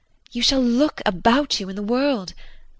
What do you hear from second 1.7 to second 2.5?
the world.